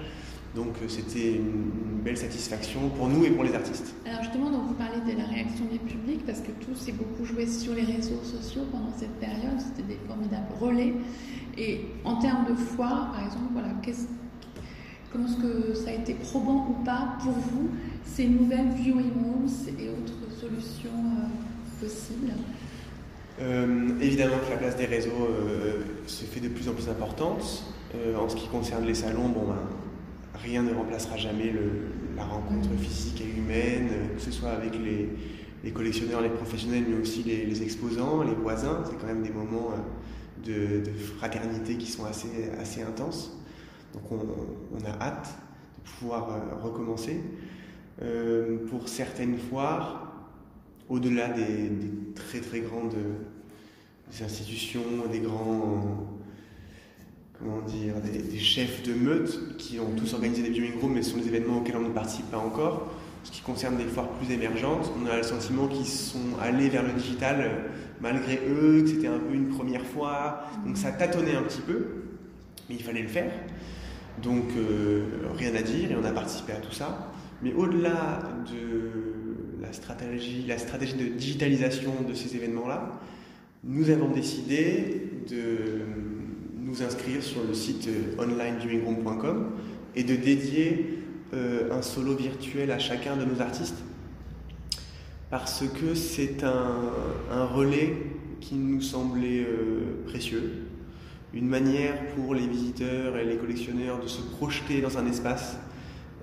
Donc 0.55 0.75
euh, 0.81 0.87
c'était 0.89 1.35
une, 1.35 2.01
belle 2.03 2.17
satisfaction 2.17 2.89
pour 2.89 3.07
nous 3.07 3.23
et 3.25 3.29
pour 3.29 3.43
les 3.43 3.53
artistes. 3.53 3.93
Alors 4.07 4.23
justement, 4.23 4.49
donc 4.49 4.69
vous 4.69 4.73
parlez 4.73 4.99
de 5.01 5.15
la 5.15 5.25
réaction 5.25 5.65
du 5.71 5.77
public 5.77 6.25
parce 6.25 6.39
que 6.39 6.49
tout 6.65 6.75
s'est 6.75 6.93
beaucoup 6.93 7.23
joué 7.23 7.45
sur 7.45 7.75
les 7.75 7.83
réseaux 7.83 8.23
sociaux 8.23 8.63
pendant 8.71 8.91
cette 8.97 9.13
période. 9.19 9.59
C'était 9.59 9.87
des 9.87 9.99
formidables 10.07 10.47
relais. 10.59 10.93
Et 11.59 11.81
en 12.03 12.15
termes 12.15 12.47
de 12.49 12.55
foire, 12.55 13.11
par 13.11 13.23
exemple, 13.23 13.53
voilà, 13.53 13.69
comment 15.11 15.27
est-ce 15.27 15.37
que 15.37 15.73
ça 15.75 15.91
a 15.91 15.93
été 15.93 16.15
probant 16.15 16.69
ou 16.71 16.83
pas 16.83 17.17
pour 17.21 17.33
vous 17.33 17.69
ces 18.03 18.27
nouvelles 18.27 18.69
viewing 18.69 19.11
rooms 19.13 19.67
et 19.79 19.89
autres 19.89 20.39
solutions 20.39 20.89
euh, 20.89 21.85
possibles? 21.85 22.31
euh, 22.31 22.70
évidemment 23.99 24.35
que 24.45 24.51
la 24.51 24.57
place 24.57 24.75
des 24.75 24.85
réseaux 24.85 25.29
se 26.05 26.25
fait 26.25 26.39
de 26.39 26.47
plus 26.47 26.67
en 26.69 26.73
plus 26.73 26.89
importante. 26.89 27.63
en 28.15 28.29
ce 28.29 28.35
qui 28.35 28.47
concerne 28.47 28.85
les 28.85 28.93
salons, 28.93 29.29
bon, 29.29 29.45
ben, 29.47 29.61
rien 30.43 30.63
ne 30.63 30.73
remplacera 30.73 31.17
jamais 31.17 31.53
la 32.15 32.23
rencontre 32.23 32.69
physique 32.79 33.21
et 33.21 33.39
humaine, 33.39 33.89
que 34.15 34.21
ce 34.21 34.31
soit 34.31 34.51
avec 34.51 34.73
les, 34.75 35.71
collectionneurs, 35.71 36.21
les 36.21 36.29
professionnels, 36.29 36.85
mais 36.87 37.01
aussi 37.01 37.23
les, 37.23 37.63
exposants, 37.63 38.23
les 38.23 38.33
voisins. 38.33 38.83
C'est 38.85 38.97
quand 38.99 39.07
même 39.07 39.23
des 39.23 39.31
moments 39.31 39.71
euh, 40.47 40.81
de, 40.83 40.91
fraternité 41.17 41.77
qui 41.77 41.87
sont 41.87 42.05
assez, 42.05 42.49
assez 42.59 42.81
intenses. 42.81 43.37
Donc 43.93 44.03
on, 44.11 44.85
a 44.85 45.03
hâte 45.03 45.35
de 45.83 45.89
pouvoir 45.99 46.29
euh, 46.29 46.63
recommencer. 46.63 47.21
Euh, 48.01 48.57
pour 48.69 48.87
certaines 48.87 49.37
foires, 49.37 50.10
au-delà 50.91 51.29
des, 51.29 51.71
très 52.15 52.41
très 52.41 52.59
grandes 52.59 52.95
institutions, 54.21 54.81
des 55.09 55.19
grands 55.19 56.05
comment 57.39 57.61
dire, 57.61 57.95
des, 58.01 58.39
chefs 58.39 58.83
de 58.83 58.93
meute 58.93 59.57
qui 59.57 59.79
ont 59.79 59.95
tous 59.95 60.13
organisé 60.13 60.43
des 60.43 60.49
viewing 60.49 60.79
rooms, 60.79 60.93
mais 60.93 61.01
ce 61.01 61.11
sont 61.11 61.17
des 61.17 61.29
événements 61.29 61.59
auxquels 61.59 61.77
on 61.77 61.87
ne 61.87 61.93
participe 61.93 62.29
pas 62.29 62.37
encore. 62.37 62.91
Ce 63.23 63.31
qui 63.31 63.41
concerne 63.41 63.77
des 63.77 63.85
foires 63.85 64.09
plus 64.09 64.33
émergentes, 64.33 64.91
on 65.01 65.09
a 65.09 65.15
le 65.15 65.23
sentiment 65.23 65.67
qu'ils 65.67 65.85
sont 65.85 66.37
allés 66.41 66.69
vers 66.69 66.83
le 66.83 66.91
digital 66.91 67.37
euh, 67.39 67.67
malgré 68.01 68.39
eux, 68.49 68.81
que 68.81 68.89
c'était 68.89 69.07
un 69.07 69.19
peu 69.19 69.33
une 69.33 69.47
première 69.47 69.85
fois. 69.85 70.41
Donc 70.65 70.75
ça 70.75 70.91
tâtonnait 70.91 71.35
un 71.35 71.43
petit 71.43 71.61
peu, 71.61 71.85
mais 72.67 72.75
il 72.75 72.83
fallait 72.83 73.03
le 73.03 73.07
faire. 73.07 73.31
Donc 74.21 74.45
euh, 74.57 75.03
rien 75.37 75.55
à 75.55 75.61
dire 75.61 75.91
et 75.91 75.95
on 75.95 76.03
a 76.03 76.11
participé 76.11 76.51
à 76.53 76.57
tout 76.57 76.73
ça. 76.73 77.11
Mais 77.41 77.53
au-delà 77.53 78.19
de 78.51 79.10
stratégie, 79.73 80.45
la 80.47 80.57
stratégie 80.57 80.95
de 80.95 81.05
digitalisation 81.05 81.93
de 82.07 82.13
ces 82.13 82.35
événements-là, 82.35 82.99
nous 83.63 83.89
avons 83.89 84.09
décidé 84.09 85.11
de 85.29 85.81
nous 86.71 86.81
inscrire 86.81 87.21
sur 87.21 87.43
le 87.43 87.53
site 87.53 87.87
euh, 87.87 88.21
onlineviewingroom.com 88.23 89.51
et 89.95 90.03
de 90.03 90.15
dédier 90.15 91.03
euh, 91.33 91.71
un 91.71 91.81
solo 91.81 92.15
virtuel 92.15 92.71
à 92.71 92.79
chacun 92.79 93.17
de 93.17 93.25
nos 93.25 93.41
artistes. 93.41 93.77
Parce 95.29 95.63
que 95.63 95.95
c'est 95.95 96.43
un, 96.43 97.45
relais 97.45 97.97
qui 98.39 98.55
nous 98.55 98.81
semblait 98.81 99.41
euh, 99.41 100.03
précieux, 100.07 100.65
une 101.33 101.47
manière 101.47 101.95
pour 102.15 102.33
les 102.33 102.47
visiteurs 102.47 103.17
et 103.17 103.25
les 103.25 103.37
collectionneurs 103.37 104.01
de 104.01 104.07
se 104.07 104.21
projeter 104.21 104.81
dans 104.81 104.97
un 104.97 105.05
espace, 105.05 105.57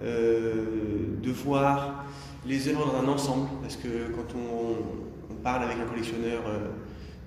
de 0.02 1.30
voir 1.30 2.04
les 2.46 2.68
œuvres 2.68 2.92
dans 2.92 2.98
un 2.98 3.12
ensemble, 3.12 3.48
parce 3.62 3.76
que 3.76 4.12
quand 4.14 4.36
on, 4.36 5.32
on 5.32 5.36
parle 5.42 5.64
avec 5.64 5.78
un 5.78 5.86
collectionneur 5.86 6.42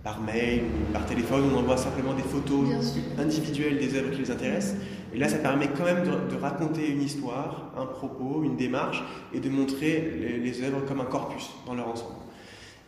par 0.03 0.19
mail 0.21 0.61
ou 0.63 0.91
par 0.91 1.05
téléphone, 1.05 1.43
on 1.53 1.57
envoie 1.57 1.77
simplement 1.77 2.13
des 2.13 2.23
photos 2.23 2.97
individuelles 3.19 3.77
des 3.77 3.95
œuvres 3.95 4.11
qui 4.11 4.19
les 4.19 4.31
intéressent. 4.31 4.75
Et 5.13 5.17
là, 5.19 5.27
ça 5.27 5.37
permet 5.37 5.67
quand 5.67 5.83
même 5.83 6.03
de, 6.03 6.35
raconter 6.35 6.89
une 6.89 7.01
histoire, 7.01 7.71
un 7.77 7.85
propos, 7.85 8.43
une 8.43 8.55
démarche, 8.55 9.03
et 9.33 9.39
de 9.39 9.49
montrer 9.49 10.39
les, 10.41 10.63
œuvres 10.63 10.85
comme 10.87 11.01
un 11.01 11.05
corpus 11.05 11.49
dans 11.65 11.75
leur 11.75 11.89
ensemble. 11.89 12.15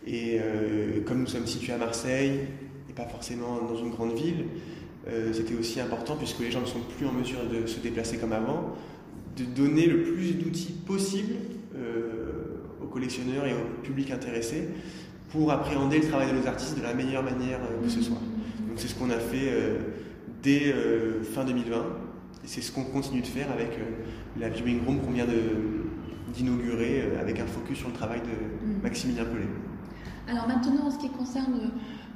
Et 0.07 0.39
euh, 0.39 1.01
comme 1.05 1.19
nous 1.19 1.27
sommes 1.27 1.47
situés 1.47 1.73
à 1.73 1.77
Marseille, 1.77 2.39
et 2.89 2.93
pas 2.93 3.05
forcément 3.05 3.59
dans 3.67 3.75
une 3.75 3.91
grande 3.91 4.13
ville, 4.13 4.45
euh, 5.07 5.33
c'était 5.33 5.55
aussi 5.55 5.81
important, 5.81 6.15
puisque 6.15 6.39
les 6.39 6.51
gens 6.51 6.61
ne 6.61 6.65
sont 6.65 6.79
plus 6.97 7.05
en 7.05 7.11
mesure 7.11 7.39
de 7.45 7.67
se 7.67 7.79
déplacer 7.79 8.17
comme 8.17 8.33
avant, 8.33 8.73
de 9.37 9.43
donner 9.43 9.85
le 9.85 10.03
plus 10.03 10.33
d'outils 10.33 10.73
possible 10.85 11.33
euh, 11.33 11.62
aux 12.81 12.87
collectionneurs 12.87 13.45
et 13.45 13.53
au 13.53 13.81
public 13.81 14.11
intéressé 14.11 14.69
pour 15.33 15.51
appréhender 15.51 15.99
le 15.99 16.07
travail 16.07 16.31
de 16.31 16.37
nos 16.37 16.47
artistes 16.47 16.77
de 16.77 16.83
la 16.83 16.93
meilleure 16.93 17.23
manière 17.23 17.59
euh, 17.59 17.83
que 17.83 17.89
ce 17.89 18.01
soit. 18.01 18.21
Donc 18.67 18.77
c'est 18.77 18.87
ce 18.87 18.95
qu'on 18.95 19.09
a 19.09 19.17
fait 19.17 19.49
euh, 19.49 19.79
dès 20.43 20.71
euh, 20.71 21.23
fin 21.23 21.43
2020 21.43 21.75
et 21.75 21.81
c'est 22.45 22.61
ce 22.61 22.71
qu'on 22.71 22.83
continue 22.83 23.21
de 23.21 23.27
faire 23.27 23.51
avec 23.51 23.79
la 24.39 24.49
viewing 24.49 24.85
room 24.85 24.99
qu'on 24.99 25.11
vient 25.11 25.25
d'inaugurer 26.35 27.03
avec 27.19 27.39
un 27.39 27.45
focus 27.45 27.79
sur 27.79 27.87
le 27.87 27.93
travail 27.93 28.19
de 28.19 28.67
mm. 28.67 28.83
Maximilien 28.83 29.25
Pelé. 29.25 29.45
Alors 30.27 30.47
maintenant, 30.47 30.85
en 30.87 30.91
ce 30.91 30.99
qui 30.99 31.09
concerne 31.09 31.71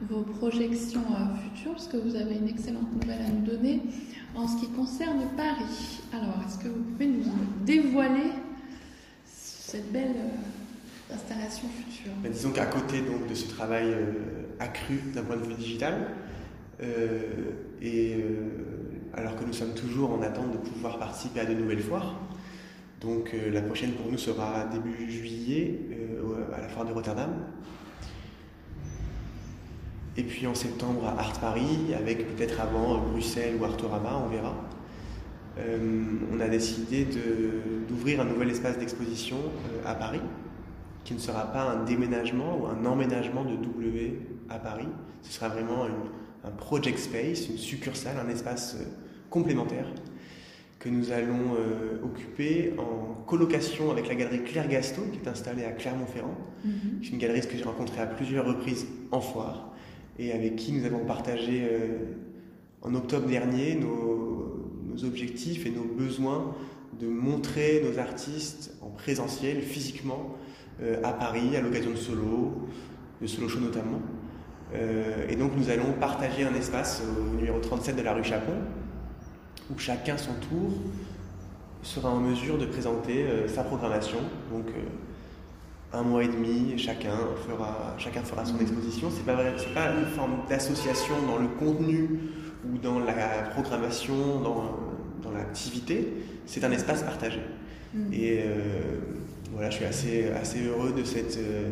vos 0.09 0.21
projections 0.21 1.01
futures, 1.43 1.71
parce 1.71 1.87
que 1.87 1.97
vous 1.97 2.15
avez 2.15 2.35
une 2.35 2.47
excellente 2.47 2.91
nouvelle 2.93 3.21
à 3.21 3.29
nous 3.29 3.45
donner, 3.45 3.81
en 4.35 4.47
ce 4.47 4.57
qui 4.57 4.67
concerne 4.67 5.21
Paris, 5.35 6.01
alors 6.13 6.35
est-ce 6.45 6.57
que 6.57 6.67
vous 6.67 6.83
pouvez 6.83 7.07
nous 7.07 7.23
dévoiler 7.65 8.31
cette 9.67 9.91
belle 9.91 10.15
d'installation 11.09 11.67
future 11.67 12.13
Disons 12.31 12.51
qu'à 12.51 12.67
côté 12.67 13.01
donc, 13.01 13.27
de 13.27 13.35
ce 13.35 13.49
travail 13.49 13.91
euh, 13.91 14.13
accru 14.59 15.01
d'un 15.13 15.23
point 15.23 15.35
de 15.35 15.43
vue 15.43 15.55
digital, 15.55 16.07
euh, 16.81 17.19
et 17.81 18.15
euh, 18.15 18.49
alors 19.13 19.35
que 19.35 19.43
nous 19.43 19.51
sommes 19.51 19.73
toujours 19.73 20.13
en 20.13 20.21
attente 20.21 20.53
de 20.53 20.57
pouvoir 20.57 20.97
participer 20.99 21.41
à 21.41 21.45
de 21.45 21.53
nouvelles 21.53 21.81
foires, 21.81 22.15
donc 23.01 23.35
la 23.51 23.61
prochaine 23.61 23.91
pour 23.91 24.11
nous 24.11 24.17
sera 24.17 24.65
début 24.65 25.11
juillet 25.11 25.81
à 26.55 26.61
la 26.61 26.67
foire 26.67 26.83
de 26.83 26.91
Rotterdam. 26.91 27.29
Et 30.15 30.23
puis 30.23 30.47
en 30.47 30.55
septembre 30.55 31.05
à 31.05 31.19
Art 31.19 31.39
Paris, 31.39 31.93
avec 31.95 32.35
peut-être 32.35 32.59
avant 32.59 32.97
Bruxelles 32.97 33.53
ou 33.59 33.65
Artorama, 33.65 34.19
on 34.25 34.29
verra. 34.29 34.55
On 36.31 36.39
a 36.39 36.47
décidé 36.47 37.07
d'ouvrir 37.87 38.21
un 38.21 38.25
nouvel 38.25 38.49
espace 38.49 38.77
d'exposition 38.77 39.37
à 39.85 39.95
Paris, 39.95 40.21
qui 41.03 41.13
ne 41.13 41.19
sera 41.19 41.51
pas 41.51 41.63
un 41.63 41.83
déménagement 41.83 42.59
ou 42.59 42.65
un 42.67 42.85
emménagement 42.85 43.43
de 43.43 43.55
W 43.55 44.19
à 44.49 44.59
Paris. 44.59 44.87
Ce 45.21 45.31
sera 45.33 45.49
vraiment 45.49 45.85
un 46.43 46.51
project 46.51 46.99
space, 46.99 47.49
une 47.49 47.57
succursale, 47.57 48.17
un 48.17 48.29
espace 48.29 48.75
euh, 48.79 48.85
complémentaire 49.29 49.85
que 50.79 50.89
nous 50.89 51.11
allons 51.11 51.55
euh, 51.57 52.03
occuper 52.03 52.73
en 52.77 53.15
colocation 53.25 53.89
avec 53.91 54.07
la 54.07 54.15
galerie 54.15 54.43
Claire 54.43 54.67
Gasto 54.67 55.01
qui 55.11 55.19
est 55.19 55.27
installée 55.27 55.63
à 55.63 55.71
Clermont-Ferrand. 55.71 56.37
Mm-hmm. 56.65 56.69
C'est 57.01 57.09
une 57.09 57.17
galerie 57.17 57.41
que 57.41 57.57
j'ai 57.57 57.63
rencontrée 57.63 58.01
à 58.01 58.05
plusieurs 58.05 58.45
reprises 58.45 58.85
en 59.11 59.19
foire 59.19 59.73
et 60.19 60.31
avec 60.31 60.55
qui 60.55 60.71
nous 60.73 60.85
avons 60.85 61.03
partagé 61.05 61.67
euh, 61.69 61.87
en 62.81 62.93
octobre 62.93 63.27
dernier 63.27 63.75
nos, 63.75 64.26
objectifs 65.03 65.65
et 65.65 65.69
nos 65.69 65.83
besoins 65.83 66.55
de 66.99 67.07
montrer 67.07 67.83
nos 67.83 67.99
artistes 67.99 68.73
en 68.81 68.89
présentiel, 68.89 69.61
physiquement, 69.61 70.35
euh, 70.81 71.01
à 71.03 71.11
Paris 71.11 71.55
à 71.55 71.61
l'occasion 71.61 71.91
de 71.91 71.95
solo, 71.95 72.67
de 73.21 73.27
solo 73.27 73.49
show 73.49 73.59
notamment. 73.59 74.01
Euh, 74.75 75.27
et 75.29 75.35
donc 75.35 75.51
nous 75.55 75.69
allons 75.69 75.93
partager 75.99 76.43
un 76.43 76.53
espace 76.53 77.01
au 77.01 77.35
numéro 77.35 77.59
37 77.59 77.95
de 77.95 78.01
la 78.01 78.13
rue 78.13 78.23
Chapon, 78.23 78.57
où 79.71 79.77
chacun 79.77 80.17
son 80.17 80.33
tour 80.49 80.71
sera 81.83 82.09
en 82.09 82.19
mesure 82.19 82.57
de 82.57 82.65
présenter 82.65 83.23
euh, 83.23 83.47
sa 83.47 83.63
programmation. 83.63 84.19
Donc 84.51 84.65
un 85.93 86.01
mois 86.01 86.23
et 86.23 86.27
demi, 86.27 86.77
chacun 86.77 87.17
fera, 87.47 87.95
chacun 87.97 88.21
fera 88.21 88.43
son 88.45 88.59
exposition. 88.59 89.09
C'est 89.09 89.25
pas 89.25 89.35
pas 89.35 89.91
une 89.97 90.05
forme 90.05 90.39
d'association 90.49 91.15
dans 91.27 91.37
le 91.37 91.47
contenu 91.47 92.19
ou 92.65 92.77
dans 92.77 92.99
la 92.99 93.49
programmation, 93.53 94.39
dans, 94.41 94.77
dans 95.23 95.31
l'activité. 95.31 96.13
C'est 96.45 96.63
un 96.63 96.71
espace 96.71 97.03
partagé. 97.03 97.41
Mm. 97.93 98.13
Et 98.13 98.43
voilà, 99.57 99.71
je 99.71 99.77
suis 99.77 99.85
assez, 99.85 100.27
assez 100.29 100.63
heureux 100.65 100.93
de 100.95 101.03
cette 101.03 101.35
euh, 101.37 101.69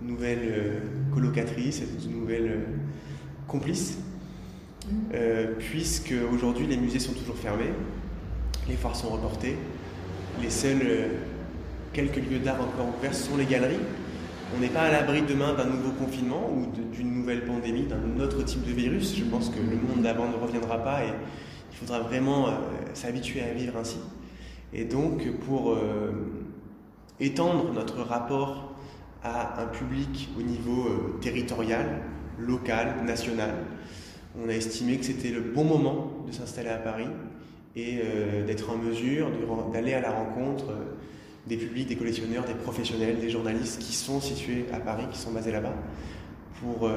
nouvelle 0.00 0.38
euh, 0.42 0.78
colocatrice, 1.12 1.78
cette 1.78 2.08
nouvelle 2.08 2.46
euh, 2.46 2.60
complice, 3.48 3.98
mm. 4.88 5.16
puisque 5.58 6.14
aujourd'hui 6.32 6.68
les 6.68 6.76
musées 6.76 7.00
sont 7.00 7.12
toujours 7.12 7.36
fermés, 7.36 7.72
les 8.68 8.76
foires 8.76 8.94
sont 8.94 9.08
reportées, 9.08 9.56
les 10.40 10.50
seuls 10.50 11.10
quelques 11.92 12.16
lieux 12.16 12.38
d'art 12.38 12.60
encore 12.60 12.94
ouverts 12.96 13.14
sont 13.14 13.36
les 13.36 13.46
galeries. 13.46 13.80
On 14.52 14.60
n'est 14.60 14.68
pas 14.68 14.82
à 14.82 14.90
l'abri 14.90 15.22
demain 15.22 15.54
d'un 15.54 15.66
nouveau 15.66 15.92
confinement 15.92 16.50
ou 16.52 16.66
d'une 16.92 17.14
nouvelle 17.14 17.44
pandémie, 17.44 17.84
d'un 17.84 18.20
autre 18.20 18.42
type 18.44 18.66
de 18.66 18.72
virus. 18.72 19.16
Je 19.16 19.24
pense 19.24 19.48
que 19.48 19.58
le 19.58 19.76
monde 19.76 20.02
d'avant 20.02 20.28
ne 20.28 20.36
reviendra 20.36 20.78
pas 20.78 21.04
et 21.04 21.08
il 21.72 21.76
faudra 21.76 22.00
vraiment 22.00 22.48
s'habituer 22.92 23.42
à 23.42 23.52
vivre 23.52 23.76
ainsi. 23.76 23.98
Et 24.72 24.84
donc, 24.84 25.28
pour 25.46 25.76
étendre 27.20 27.72
notre 27.72 28.02
rapport 28.02 28.74
à 29.22 29.62
un 29.62 29.66
public 29.66 30.28
au 30.38 30.42
niveau 30.42 30.86
euh, 30.86 31.18
territorial, 31.20 32.02
local, 32.38 32.94
national. 33.04 33.54
On 34.38 34.48
a 34.48 34.52
estimé 34.52 34.98
que 34.98 35.04
c'était 35.04 35.30
le 35.30 35.40
bon 35.40 35.64
moment 35.64 36.24
de 36.26 36.32
s'installer 36.32 36.68
à 36.68 36.76
Paris 36.76 37.08
et 37.74 38.00
euh, 38.04 38.44
d'être 38.44 38.70
en 38.70 38.76
mesure 38.76 39.30
d'aller 39.72 39.94
à 39.94 40.00
la 40.00 40.10
rencontre 40.10 40.70
euh, 40.70 40.84
des 41.46 41.56
publics, 41.56 41.88
des 41.88 41.96
collectionneurs, 41.96 42.44
des 42.44 42.54
professionnels, 42.54 43.18
des 43.18 43.30
journalistes 43.30 43.78
qui 43.80 43.92
sont 43.92 44.20
situés 44.20 44.66
à 44.72 44.80
Paris, 44.80 45.04
qui 45.12 45.18
sont 45.18 45.32
basés 45.32 45.52
là-bas, 45.52 45.74
pour, 46.60 46.88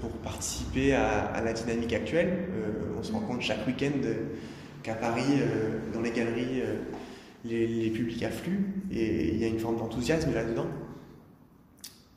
pour 0.00 0.10
participer 0.22 0.94
à, 0.94 1.42
la 1.44 1.52
dynamique 1.52 1.92
actuelle. 1.92 2.48
on 2.96 3.02
se 3.02 3.10
rend 3.10 3.20
compte 3.20 3.40
chaque 3.40 3.66
week-end 3.66 3.98
qu'à 4.84 4.94
Paris, 4.94 5.42
dans 5.92 6.02
les 6.02 6.12
galeries, 6.12 6.62
les, 7.44 7.90
publics 7.90 8.22
affluent 8.22 8.66
et 8.90 9.28
il 9.34 9.38
y 9.38 9.44
a 9.44 9.48
une 9.48 9.58
forme 9.58 9.76
d'enthousiasme 9.76 10.32
là-dedans. 10.32 10.66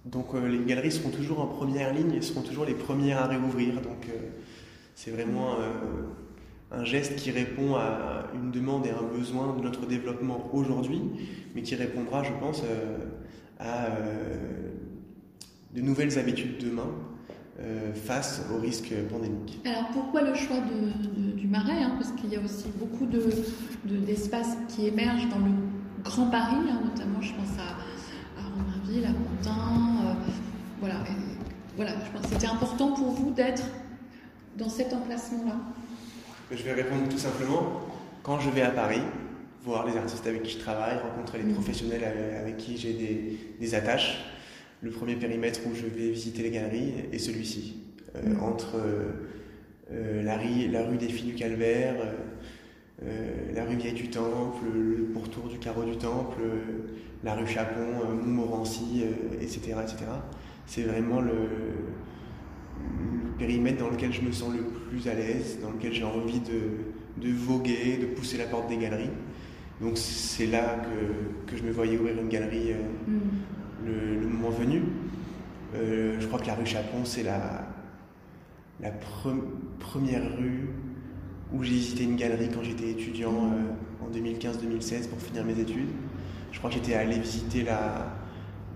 Donc 0.05 0.33
euh, 0.33 0.47
les 0.47 0.59
galeries 0.59 0.91
seront 0.91 1.09
toujours 1.09 1.41
en 1.41 1.47
première 1.47 1.93
ligne 1.93 2.13
et 2.13 2.21
seront 2.21 2.41
toujours 2.41 2.65
les 2.65 2.73
premières 2.73 3.19
à 3.19 3.27
réouvrir. 3.27 3.75
Donc 3.75 4.07
euh, 4.09 4.29
c'est 4.95 5.11
vraiment 5.11 5.53
euh, 5.53 6.03
un 6.71 6.85
geste 6.85 7.15
qui 7.17 7.31
répond 7.31 7.75
à 7.75 8.27
une 8.33 8.51
demande 8.51 8.85
et 8.85 8.91
un 8.91 9.03
besoin 9.17 9.55
de 9.55 9.61
notre 9.61 9.85
développement 9.85 10.49
aujourd'hui, 10.53 11.01
mais 11.53 11.61
qui 11.61 11.75
répondra, 11.75 12.23
je 12.23 12.31
pense, 12.39 12.63
à 13.59 13.89
de 15.73 15.81
nouvelles 15.81 16.17
habitudes 16.17 16.57
demain 16.59 16.89
euh, 17.59 17.93
face 17.93 18.41
au 18.53 18.59
risque 18.59 18.93
pandémique. 19.09 19.59
Alors 19.65 19.87
pourquoi 19.93 20.21
le 20.21 20.33
choix 20.33 20.57
du 21.35 21.47
Marais 21.47 21.83
hein, 21.83 21.95
Parce 21.99 22.11
qu'il 22.13 22.31
y 22.31 22.35
a 22.35 22.39
aussi 22.39 22.67
beaucoup 22.79 23.05
d'espaces 23.85 24.57
qui 24.69 24.87
émergent 24.87 25.29
dans 25.29 25.39
le 25.39 25.51
Grand 26.03 26.27
Paris, 26.27 26.55
hein, 26.69 26.81
notamment 26.83 27.21
je 27.21 27.33
pense 27.33 27.57
à, 27.59 28.39
à 28.39 28.43
Romainville, 28.49 29.05
à. 29.05 29.09
Euh, 29.09 30.13
voilà, 30.79 30.95
voilà, 31.75 31.91
je 32.03 32.11
pense 32.11 32.21
que 32.27 32.33
c'était 32.33 32.47
important 32.47 32.93
pour 32.93 33.11
vous 33.11 33.31
d'être 33.31 33.63
dans 34.57 34.69
cet 34.69 34.93
emplacement-là. 34.93 35.55
Je 36.51 36.63
vais 36.63 36.73
répondre 36.73 37.07
tout 37.09 37.17
simplement 37.17 37.81
quand 38.23 38.39
je 38.39 38.49
vais 38.49 38.61
à 38.61 38.71
Paris, 38.71 39.01
voir 39.63 39.85
les 39.87 39.95
artistes 39.97 40.25
avec 40.27 40.43
qui 40.43 40.51
je 40.53 40.59
travaille, 40.59 40.97
rencontrer 40.97 41.37
les 41.39 41.45
Mhm. 41.45 41.53
professionnels 41.53 42.03
avec, 42.39 42.57
qui 42.57 42.77
j'ai 42.77 42.93
des, 42.93 43.37
des 43.59 43.75
attaches. 43.75 44.25
Le 44.81 44.89
premier 44.91 45.15
périmètre 45.15 45.61
où 45.65 45.75
je 45.75 45.85
vais 45.85 46.09
visiter 46.09 46.43
les 46.43 46.51
galeries 46.51 46.93
est 47.11 47.19
celui-ci, 47.19 47.77
Euh, 48.13 48.33
Mhm. 48.33 48.43
entre 48.43 48.75
euh, 48.75 49.11
euh, 49.93 50.21
la, 50.23 50.35
rue, 50.37 50.67
la 50.69 50.83
rue 50.85 50.97
des 50.97 51.07
Filles 51.07 51.31
du 51.31 51.35
Calvaire, 51.35 51.95
euh, 53.03 53.53
la 53.55 53.63
rue 53.63 53.75
Vieille 53.77 53.93
du 53.93 54.09
Temple, 54.09 54.65
le 54.75 55.03
pourtour 55.13 55.47
du 55.47 55.57
Carreau 55.59 55.85
du 55.85 55.95
Temple, 55.95 56.41
la 57.23 57.35
rue 57.35 57.47
Chapon, 57.47 57.87
Montmorency, 58.21 59.03
etc., 59.41 59.59
etc. 59.81 59.95
C'est 60.67 60.81
vraiment 60.83 61.21
le, 61.21 61.31
le 63.25 63.31
périmètre 63.37 63.79
dans 63.83 63.89
lequel 63.89 64.11
je 64.13 64.21
me 64.21 64.31
sens 64.31 64.53
le 64.53 64.63
plus 64.89 65.07
à 65.07 65.13
l'aise, 65.13 65.59
dans 65.61 65.71
lequel 65.71 65.93
j'ai 65.93 66.03
envie 66.03 66.39
de, 66.39 67.21
de 67.25 67.33
voguer, 67.33 67.97
de 67.97 68.05
pousser 68.07 68.37
la 68.37 68.45
porte 68.45 68.67
des 68.69 68.77
galeries. 68.77 69.09
Donc 69.81 69.97
c'est 69.97 70.45
là 70.45 70.77
que, 70.83 71.49
que 71.51 71.57
je 71.57 71.63
me 71.63 71.71
voyais 71.71 71.97
ouvrir 71.97 72.19
une 72.19 72.29
galerie 72.29 72.71
euh, 72.73 72.75
Mm. 73.07 73.19
le, 73.87 74.19
le 74.21 74.27
moment 74.27 74.49
venu. 74.51 74.83
Euh, 75.73 76.17
je 76.19 76.27
crois 76.27 76.39
que 76.39 76.45
la 76.47 76.53
rue 76.55 76.65
Chapon, 76.67 77.03
c'est 77.03 77.23
la, 77.23 77.67
la 78.79 78.89
pre- 78.91 79.41
première 79.79 80.21
rue 80.37 80.69
où 81.53 81.63
j'ai 81.63 81.71
visité 81.73 82.03
une 82.03 82.15
galerie 82.15 82.49
quand 82.53 82.61
j'étais 82.63 82.89
étudiant 82.91 83.33
euh, 83.33 84.05
en 84.05 84.09
2015-2016 84.15 85.07
pour 85.09 85.19
finir 85.19 85.43
mes 85.45 85.59
études. 85.59 85.89
Je 86.51 86.59
crois 86.59 86.69
que 86.69 86.75
j'étais 86.75 86.93
allé 86.93 87.17
visiter 87.17 87.63
la, 87.63 88.13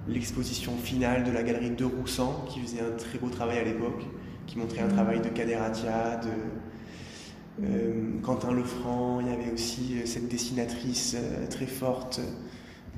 l'exposition 0.08 0.74
finale 0.78 1.24
de 1.24 1.32
la 1.32 1.44
galerie 1.44 1.72
de 1.72 1.86
Roussan, 1.86 2.46
qui 2.50 2.60
faisait 2.60 2.82
un 2.82 2.92
très 2.98 3.18
beau 3.18 3.30
travail 3.30 3.58
à 3.60 3.64
l'époque, 3.64 4.04
qui 4.48 4.58
montrait 4.58 4.82
un 4.82 4.88
travail 4.88 5.20
de 5.20 5.30
Caderatia, 5.30 6.18
de 6.18 7.66
euh, 7.66 8.20
Quentin 8.22 8.54
Lefranc. 8.54 9.22
Il 9.22 9.28
y 9.28 9.32
avait 9.34 9.52
aussi 9.52 9.96
euh, 9.98 10.06
cette 10.06 10.28
dessinatrice 10.28 11.16
euh, 11.18 11.48
très 11.48 11.66
forte, 11.66 12.20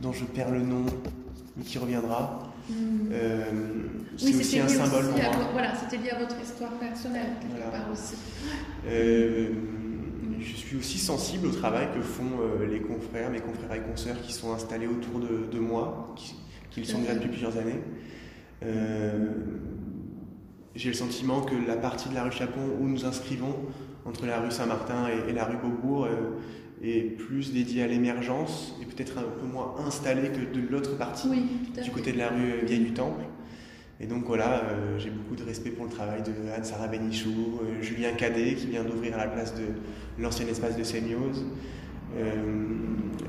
dont 0.02 0.12
je 0.12 0.26
perds 0.26 0.52
le 0.52 0.62
nom, 0.62 0.86
mais 1.56 1.64
qui 1.64 1.78
reviendra. 1.78 2.52
Mm. 2.70 2.74
Euh, 3.14 3.44
c'est 4.18 4.26
Oui, 4.28 4.36
aussi 4.42 4.60
un 4.60 4.68
symbole 4.68 5.06
aussi 5.06 5.22
pour 5.22 5.34
moi. 5.36 5.44
vo- 5.46 5.52
Voilà, 5.54 5.74
c'était 5.76 6.04
lié 6.04 6.10
à 6.10 6.20
votre 6.20 6.36
histoire 6.42 6.72
personnelle, 6.74 7.32
quelque 7.40 7.56
Voilà. 7.56 7.72
part 7.72 7.92
aussi. 7.92 8.16
Je 10.40 10.56
suis 10.56 10.78
aussi 10.78 10.98
sensible 10.98 11.48
au 11.48 11.52
travail 11.52 11.88
que 11.96 12.02
font 12.02 12.30
les 12.70 12.80
confrères, 12.82 13.30
mes 13.32 13.40
confrères 13.40 13.74
et 13.74 13.80
consoeurs 13.82 14.22
qui 14.22 14.34
sont 14.34 14.54
installés 14.54 14.88
autour 14.88 15.20
de, 15.20 15.48
de 15.52 15.60
moi, 15.60 16.14
qui, 16.16 16.36
qui 16.78 16.82
le 16.82 16.88
sont 16.94 17.00
déjà 17.02 17.16
depuis 17.16 17.30
plusieurs 17.30 17.58
années. 17.58 17.80
Euh, 18.64 19.30
J'ai 20.76 20.90
le 20.90 20.96
sentiment 20.96 21.42
que 21.42 21.56
la 21.68 21.76
partie 21.76 22.08
de 22.10 22.14
la 22.14 22.24
rue 22.24 22.32
Chapon 22.32 22.62
où 22.80 22.88
nous 22.88 23.04
inscrivons, 23.06 23.56
entre 24.06 24.28
la 24.28 24.40
rue 24.40 24.52
Saint-Martin 24.52 25.08
et, 25.10 25.32
et 25.32 25.34
la 25.34 25.46
rue 25.46 25.58
Beaubourg, 25.58 26.06
euh, 26.06 26.38
est 26.84 27.18
plus 27.18 27.52
dédiée 27.52 27.82
à 27.82 27.88
l'émergence 27.88 28.76
et 28.80 28.86
peut-être 28.86 29.18
un 29.18 29.24
peu 29.24 29.48
moins 29.48 29.74
installée 29.88 30.30
que 30.30 30.56
de 30.56 30.68
l'autre 30.70 30.96
partie, 30.98 31.28
Oui, 31.30 31.46
du 31.84 31.90
côté 31.90 32.12
de 32.12 32.20
la 32.20 32.30
rue 32.30 32.64
Vieille 32.64 32.86
du 32.86 32.94
Temple. 32.94 33.24
Et 34.00 34.06
donc 34.06 34.26
voilà, 34.26 34.62
euh, 34.66 35.00
j'ai 35.00 35.10
beaucoup 35.10 35.36
de 35.36 35.44
respect 35.44 35.72
pour 35.72 35.86
le 35.86 35.92
travail 35.92 36.22
de 36.22 36.32
Anne-Sara 36.56 36.88
Benichou, 36.88 37.30
euh, 37.64 37.82
Julien 37.82 38.12
Cadet 38.12 38.54
qui 38.54 38.68
vient 38.68 38.84
d'ouvrir 38.84 39.16
à 39.16 39.26
la 39.26 39.28
place 39.28 39.56
de 39.56 39.64
l'ancien 40.22 40.46
espace 40.46 40.78
de 40.78 40.84
Seignoz, 40.84 41.40
euh, 41.40 41.44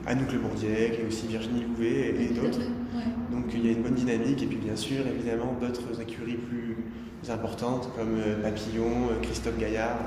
Anouk 0.06 0.32
Le 0.32 0.38
Bourdiec 0.38 0.98
et 1.02 1.06
aussi 1.06 1.26
Virginie 1.26 1.62
Louvet 1.62 2.14
et, 2.18 2.26
d'autres. 2.34 2.58
ouais. 2.60 3.04
Donc 3.30 3.44
il 3.52 3.66
y 3.66 3.68
a 3.68 3.72
une 3.72 3.82
bonne 3.82 3.94
dynamique 3.94 4.42
et 4.42 4.46
puis 4.46 4.56
bien 4.56 4.76
sûr 4.76 5.06
évidemment 5.06 5.54
d'autres 5.60 6.00
écuries 6.00 6.36
plus 6.36 6.76
importantes 7.28 7.90
comme 7.96 8.16
euh, 8.18 8.40
Papillon, 8.42 9.08
euh, 9.10 9.20
Christophe 9.22 9.58
Gaillard 9.58 9.98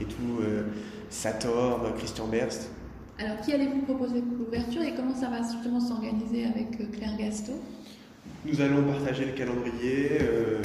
et 0.00 0.04
tout, 0.06 0.40
euh, 0.42 0.62
Sator, 1.10 1.84
euh, 1.84 1.90
Christian 1.98 2.26
Berst. 2.26 2.70
Alors, 3.18 3.38
qui 3.42 3.52
allez-vous 3.52 3.82
proposer 3.82 4.20
pour 4.22 4.38
l'ouverture 4.38 4.82
et 4.82 4.94
comment 4.96 5.14
ça 5.14 5.28
va 5.30 5.40
justement 5.42 5.78
s'organiser 5.78 6.46
avec 6.46 6.80
euh, 6.80 6.86
Claire 6.92 7.16
Gasto 7.16 7.52
Nous 8.44 8.60
allons 8.60 8.82
partager 8.82 9.26
le 9.26 9.32
calendrier. 9.32 10.18
euh, 10.20 10.62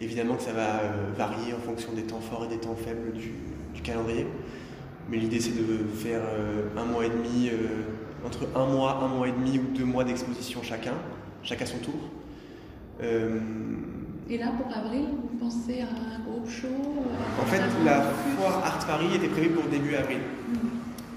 évidemment 0.00 0.34
que 0.34 0.42
ça 0.42 0.52
va 0.52 0.80
euh, 0.80 1.12
varier 1.16 1.54
en 1.54 1.60
fonction 1.60 1.92
des 1.92 2.02
temps 2.02 2.20
forts 2.20 2.44
et 2.44 2.48
des 2.48 2.58
temps 2.60 2.76
faibles 2.76 3.12
du, 3.12 3.30
du 3.74 3.80
calendrier. 3.80 4.26
Mais 5.10 5.18
l'idée 5.18 5.40
c'est 5.40 5.56
de 5.56 5.84
faire 5.94 6.22
euh, 6.22 6.68
un 6.76 6.84
mois 6.84 7.06
et 7.06 7.10
demi, 7.10 7.48
euh, 7.48 8.26
entre 8.26 8.48
un 8.54 8.66
mois, 8.66 9.00
un 9.04 9.08
mois 9.08 9.28
et 9.28 9.32
demi 9.32 9.58
ou 9.58 9.76
deux 9.76 9.84
mois 9.84 10.04
d'exposition 10.04 10.62
chacun, 10.62 10.94
chacun 11.42 11.66
son 11.66 11.78
tour. 11.78 11.94
Euh, 13.02 13.38
Et 14.28 14.38
là, 14.38 14.52
pour 14.58 14.74
avril, 14.74 15.06
vous 15.22 15.38
pensez 15.38 15.80
à 15.80 15.84
un 15.84 16.24
groupe 16.24 16.48
show 16.48 16.66
en 17.40 17.46
fait, 17.46 17.62
la 17.84 18.00
foire 18.02 18.64
Art 18.64 18.86
Paris 18.86 19.14
était 19.14 19.28
prévue 19.28 19.50
pour 19.50 19.64
début 19.64 19.94
avril. 19.94 20.18
Mm. 20.18 20.56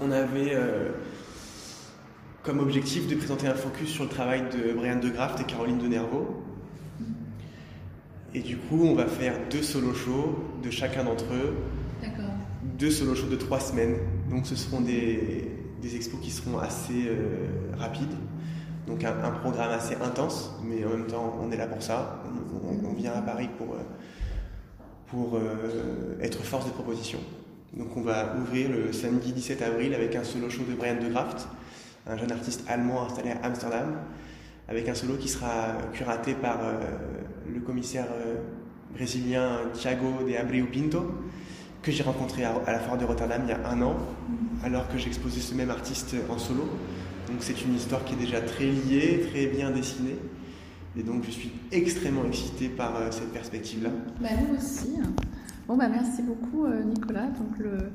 On 0.02 0.10
avait 0.10 0.54
euh, 0.54 0.90
comme 2.42 2.60
objectif 2.60 3.06
de 3.08 3.14
présenter 3.14 3.46
un 3.46 3.54
focus 3.54 3.88
sur 3.90 4.04
le 4.04 4.10
travail 4.10 4.42
de 4.52 4.72
Brian 4.72 4.96
de 4.96 5.08
Graft 5.08 5.40
et 5.40 5.44
Caroline 5.44 5.78
de 5.78 5.86
Nervo. 5.86 6.42
Et 8.34 8.40
du 8.40 8.56
coup, 8.56 8.84
on 8.84 8.94
va 8.94 9.06
faire 9.06 9.34
deux 9.50 9.62
solo 9.62 9.92
shows 9.92 10.38
de 10.62 10.70
chacun 10.70 11.04
d'entre 11.04 11.24
eux. 11.34 11.56
Deux 12.80 12.90
solo 12.90 13.14
shows 13.14 13.26
de 13.26 13.36
trois 13.36 13.60
semaines. 13.60 13.96
Donc 14.30 14.46
ce 14.46 14.56
seront 14.56 14.80
des, 14.80 15.46
expos 15.94 16.18
qui 16.20 16.30
seront 16.30 16.58
assez 16.58 17.06
euh, 17.06 17.76
rapides. 17.78 18.16
Donc 18.86 19.04
un, 19.04 19.12
programme 19.30 19.70
assez 19.70 19.94
intense, 19.96 20.50
mais 20.64 20.84
en 20.84 20.88
même 20.88 21.06
temps, 21.06 21.38
on 21.40 21.52
est 21.52 21.56
là 21.56 21.66
pour 21.66 21.82
ça. 21.82 22.22
On, 22.84 22.92
vient 22.94 23.12
à 23.12 23.20
Paris 23.20 23.48
pour, 23.56 23.74
euh, 23.74 25.36
euh, 25.36 26.20
être 26.22 26.42
force 26.42 26.66
de 26.66 26.70
proposition. 26.70 27.18
Donc 27.76 27.96
on 27.96 28.00
va 28.00 28.34
ouvrir 28.40 28.70
le 28.70 28.92
samedi 28.92 29.32
17 29.32 29.62
avril 29.62 29.94
avec 29.94 30.16
un 30.16 30.24
solo 30.24 30.50
show 30.50 30.62
de 30.68 30.74
Brian 30.74 31.00
de 31.00 31.08
Graft, 31.08 31.46
un 32.06 32.16
jeune 32.16 32.32
artiste 32.32 32.64
allemand 32.66 33.06
installé 33.06 33.30
à 33.30 33.44
Amsterdam, 33.44 33.98
avec 34.68 34.88
un 34.88 34.94
solo 34.94 35.16
qui 35.16 35.28
sera 35.28 35.76
curaté 35.92 36.34
par 36.34 36.58
le 37.48 37.60
commissaire 37.60 38.08
brésilien 38.92 39.58
Thiago 39.72 40.24
de 40.26 40.34
Abreu 40.34 40.66
Pinto, 40.72 41.14
que 41.82 41.90
j'ai 41.92 42.02
rencontré 42.02 42.44
à, 42.44 42.54
la 42.66 42.78
foire 42.78 42.98
de 42.98 43.04
Rotterdam 43.04 43.42
il 43.44 43.50
y 43.50 43.52
a 43.52 43.68
un 43.68 43.80
an, 43.82 43.96
alors 44.62 44.88
que 44.88 44.98
j'exposais 44.98 45.40
ce 45.40 45.54
même 45.54 45.70
artiste 45.70 46.14
en 46.28 46.38
solo. 46.38 46.68
Donc 47.28 47.38
c'est 47.40 47.62
une 47.64 47.74
histoire 47.74 48.04
qui 48.04 48.14
est 48.14 48.18
déjà 48.18 48.40
très 48.40 48.66
liée, 48.66 49.26
très 49.30 49.46
bien 49.46 49.70
dessinée. 49.70 50.16
Et 50.96 51.02
donc 51.02 51.24
je 51.24 51.30
suis 51.30 51.52
extrêmement 51.70 52.24
excité 52.24 52.68
par 52.68 52.96
euh, 52.96 53.10
cette 53.10 53.32
perspective-là. 53.32 53.90
Bah, 54.20 54.28
nous 54.40 54.56
aussi. 54.56 54.98
Bon, 55.70 55.76
bah, 55.76 55.88
merci 55.88 56.22
beaucoup, 56.22 56.66
euh, 56.66 56.82
Nicolas. 56.82 57.26
Donc, 57.26 57.56
le, 57.60 57.92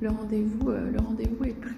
le 0.00 0.08
rendez-vous 0.08 0.70
euh, 0.70 0.92
est 1.44 1.54
pris. 1.60 1.72